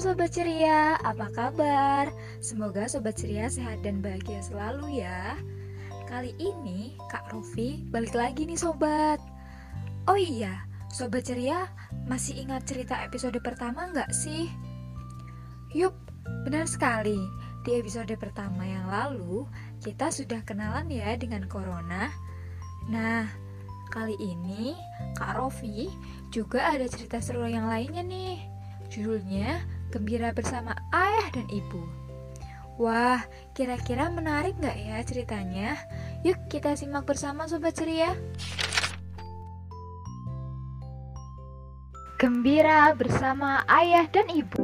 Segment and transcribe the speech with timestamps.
[0.00, 2.08] Sobat Ceria, apa kabar?
[2.40, 5.36] Semoga Sobat Ceria sehat dan bahagia selalu ya.
[6.08, 9.20] Kali ini Kak Rofi balik lagi nih Sobat.
[10.08, 11.68] Oh iya, Sobat Ceria
[12.08, 14.48] masih ingat cerita episode pertama nggak sih?
[15.76, 15.92] Yup,
[16.48, 17.20] benar sekali.
[17.68, 19.44] Di episode pertama yang lalu,
[19.84, 22.08] kita sudah kenalan ya dengan Corona.
[22.88, 23.28] Nah,
[23.92, 24.72] kali ini
[25.20, 25.92] Kak Rofi
[26.32, 28.40] juga ada cerita seru yang lainnya nih.
[28.88, 31.82] Judulnya Gembira Bersama Ayah dan Ibu.
[32.78, 35.76] Wah, kira-kira menarik nggak ya ceritanya?
[36.22, 38.14] Yuk kita simak bersama Sobat Ceria.
[42.16, 44.60] Gembira bersama ayah dan ibu.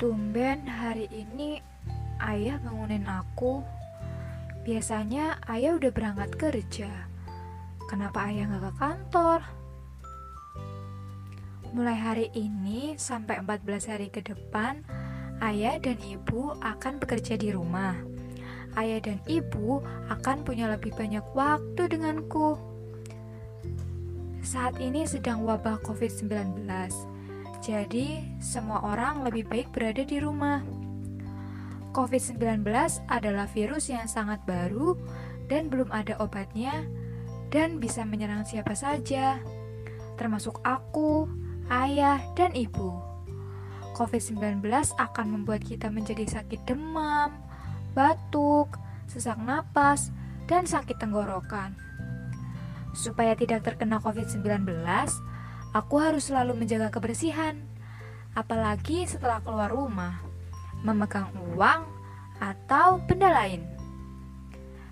[0.00, 1.60] Tumben hari ini
[2.20, 3.60] ayah bangunin aku.
[4.64, 6.92] Biasanya ayah udah berangkat kerja.
[7.92, 9.63] Kenapa ayah nggak ke kantor?
[11.74, 14.86] Mulai hari ini sampai 14 hari ke depan,
[15.42, 17.98] ayah dan ibu akan bekerja di rumah.
[18.78, 22.54] Ayah dan ibu akan punya lebih banyak waktu denganku.
[24.46, 26.62] Saat ini sedang wabah COVID-19,
[27.58, 30.62] jadi semua orang lebih baik berada di rumah.
[31.90, 32.70] COVID-19
[33.10, 34.94] adalah virus yang sangat baru
[35.50, 36.86] dan belum ada obatnya
[37.50, 39.42] dan bisa menyerang siapa saja,
[40.14, 43.00] termasuk aku, ayah, dan ibu.
[43.94, 44.64] COVID-19
[44.98, 47.30] akan membuat kita menjadi sakit demam,
[47.94, 48.74] batuk,
[49.06, 50.10] sesak napas,
[50.50, 51.78] dan sakit tenggorokan.
[52.92, 54.66] Supaya tidak terkena COVID-19,
[55.72, 57.62] aku harus selalu menjaga kebersihan,
[58.34, 60.18] apalagi setelah keluar rumah,
[60.82, 61.86] memegang uang,
[62.42, 63.62] atau benda lain.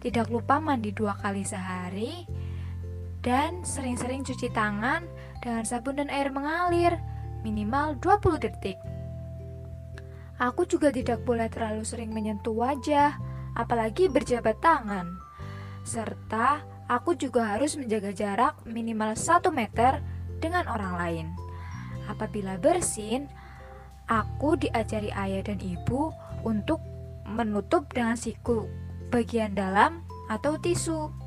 [0.00, 2.45] Tidak lupa mandi dua kali sehari
[3.26, 5.02] dan sering-sering cuci tangan
[5.42, 6.94] dengan sabun dan air mengalir
[7.42, 8.78] minimal 20 detik.
[10.38, 13.18] Aku juga tidak boleh terlalu sering menyentuh wajah,
[13.58, 15.18] apalagi berjabat tangan.
[15.82, 19.98] Serta aku juga harus menjaga jarak minimal 1 meter
[20.38, 21.26] dengan orang lain.
[22.06, 23.26] Apabila bersin,
[24.06, 26.14] aku diajari ayah dan ibu
[26.46, 26.78] untuk
[27.26, 28.70] menutup dengan siku
[29.10, 31.25] bagian dalam atau tisu.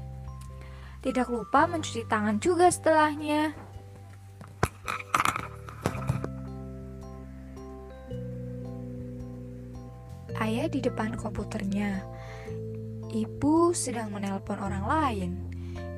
[1.00, 3.56] Tidak lupa mencuci tangan juga setelahnya.
[10.36, 12.04] Ayah di depan komputernya.
[13.16, 15.32] Ibu sedang menelpon orang lain.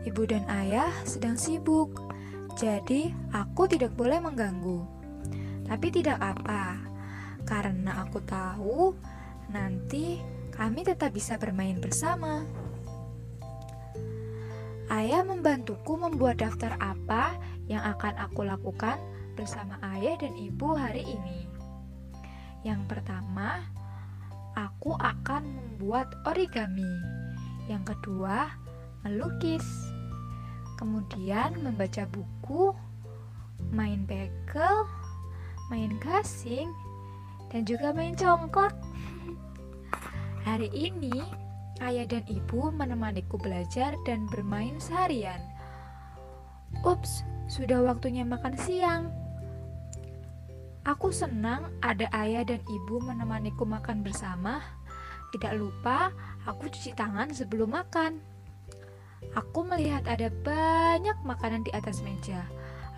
[0.06, 1.97] Ibu dan ayah sedang sibuk.
[2.53, 4.85] Jadi, aku tidak boleh mengganggu.
[5.66, 6.78] Tapi tidak apa.
[7.41, 8.94] Karena aku tahu
[9.50, 10.22] nanti
[10.53, 12.60] kami tetap bisa bermain bersama.
[14.91, 17.40] Ayah membantuku membuat daftar apa
[17.72, 19.00] yang akan aku lakukan
[19.40, 21.47] bersama ayah dan ibu hari ini.
[22.68, 23.63] Yang pertama,
[24.59, 26.91] aku akan membuat origami.
[27.72, 28.52] Yang kedua,
[29.07, 29.63] melukis.
[30.75, 32.75] Kemudian membaca buku,
[33.72, 34.84] main bekel,
[35.72, 36.68] main gasing,
[37.47, 38.75] dan juga main congklak.
[40.44, 41.16] Hari ini
[41.81, 45.41] ayah dan ibu menemaniku belajar dan bermain seharian.
[46.85, 49.11] Ups, sudah waktunya makan siang.
[50.81, 54.61] Aku senang ada ayah dan ibu menemaniku makan bersama.
[55.33, 56.09] Tidak lupa,
[56.49, 58.17] aku cuci tangan sebelum makan.
[59.37, 62.41] Aku melihat ada banyak makanan di atas meja.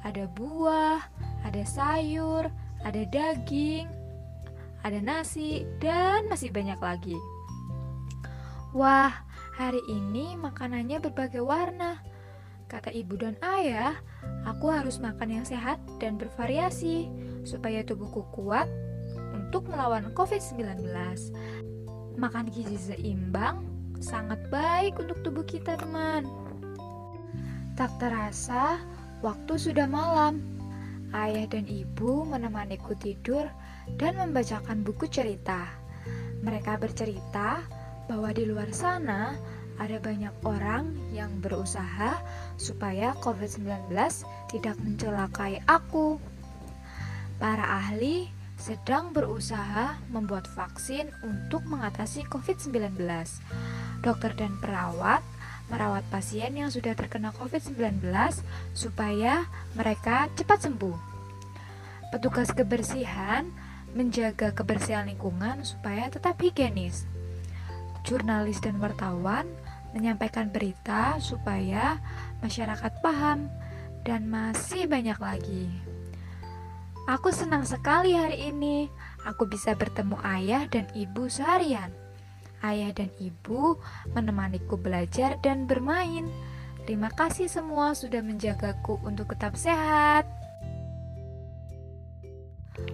[0.07, 1.03] Ada buah,
[1.44, 2.47] ada sayur,
[2.88, 3.88] ada daging,
[4.83, 7.19] ada nasi, dan masih banyak lagi.
[8.73, 9.13] Wah,
[9.53, 12.01] hari ini makanannya berbagai warna.
[12.66, 13.94] Kata ibu dan ayah,
[14.50, 17.06] aku harus makan yang sehat dan bervariasi
[17.45, 18.66] supaya tubuhku kuat
[19.29, 20.89] untuk melawan COVID-19.
[22.18, 23.62] Makan gizi seimbang
[24.01, 26.25] sangat baik untuk tubuh kita, teman.
[27.77, 28.81] Tak terasa,
[29.21, 30.42] waktu sudah malam.
[31.13, 33.45] Ayah dan ibu menemaniku tidur
[34.01, 35.62] dan membacakan buku cerita.
[36.42, 39.38] Mereka bercerita bahwa di luar sana
[39.81, 42.21] ada banyak orang yang berusaha
[42.61, 43.89] supaya COVID-19
[44.53, 46.21] tidak mencelakai aku.
[47.41, 52.95] Para ahli sedang berusaha membuat vaksin untuk mengatasi COVID-19.
[54.05, 55.23] Dokter dan perawat
[55.71, 58.03] merawat pasien yang sudah terkena COVID-19
[58.75, 60.97] supaya mereka cepat sembuh.
[62.13, 63.47] Petugas kebersihan
[63.95, 67.09] menjaga kebersihan lingkungan supaya tetap higienis
[68.03, 69.47] jurnalis dan wartawan
[69.95, 71.97] menyampaikan berita supaya
[72.44, 73.47] masyarakat paham
[74.03, 75.71] dan masih banyak lagi.
[77.03, 78.88] Aku senang sekali hari ini.
[79.27, 81.91] Aku bisa bertemu ayah dan ibu seharian.
[82.63, 83.75] Ayah dan ibu
[84.15, 86.31] menemaniku belajar dan bermain.
[86.88, 90.27] Terima kasih semua sudah menjagaku untuk tetap sehat.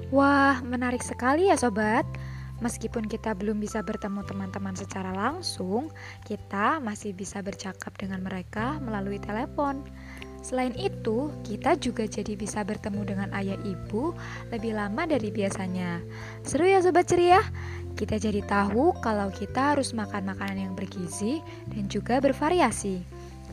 [0.09, 2.05] Wah, menarik sekali ya sobat.
[2.59, 5.87] Meskipun kita belum bisa bertemu teman-teman secara langsung,
[6.27, 9.79] kita masih bisa bercakap dengan mereka melalui telepon.
[10.39, 14.15] Selain itu, kita juga jadi bisa bertemu dengan ayah ibu
[14.51, 15.99] lebih lama dari biasanya.
[16.47, 17.43] Seru ya sobat ceria?
[17.99, 21.43] Kita jadi tahu kalau kita harus makan makanan yang bergizi
[21.75, 23.03] dan juga bervariasi.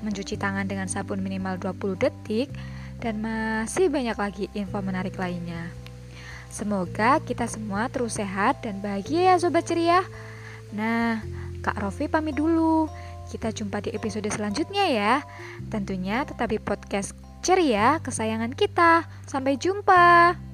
[0.07, 2.55] Mencuci tangan dengan sabun minimal 20 detik
[3.03, 5.86] dan masih banyak lagi info menarik lainnya.
[6.57, 10.01] Semoga kita semua terus sehat dan bahagia ya sobat ceria.
[10.73, 11.21] Nah,
[11.61, 12.89] Kak Rofi pamit dulu.
[13.29, 15.15] Kita jumpa di episode selanjutnya ya.
[15.69, 17.13] Tentunya tetap di podcast
[17.45, 19.05] ceria kesayangan kita.
[19.29, 20.46] Sampai jumpa.